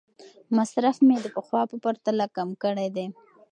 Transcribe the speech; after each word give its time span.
مصرف 0.57 0.97
مې 1.07 1.17
د 1.21 1.27
پخوا 1.35 1.61
په 1.71 1.75
پرتله 1.83 2.25
کم 2.35 2.49
کړی 2.63 2.87
دی. 2.95 3.07